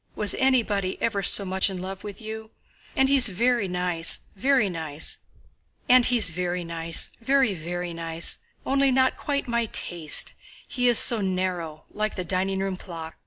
[0.15, 2.49] Was anybody ever so much in love with you?
[2.97, 4.67] And he's very nice, very,
[6.27, 7.11] very nice.
[8.65, 13.13] Only not quite my taste—he is so narrow, like the dining room clock....